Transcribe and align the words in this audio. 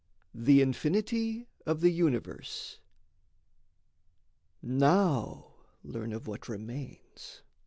THE 0.33 0.63
INFINITY 0.63 1.47
OF 1.67 1.81
THE 1.81 1.91
UNIVERSE 1.91 2.79
Now 4.63 5.53
learn 5.83 6.11
of 6.11 6.25
what 6.25 6.49
remains! 6.49 7.43